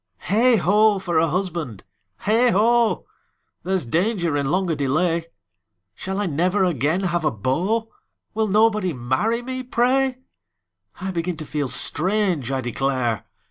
[0.17, 0.97] Heigh ho!
[0.97, 1.83] for a husband!
[2.21, 3.05] Heigh ho!
[3.61, 5.27] There's danger in longer delay!
[5.93, 7.91] Shall I never again have a beau?
[8.33, 10.17] Will nobody marry me, pray!
[10.99, 13.25] I begin to feel strange, I declare!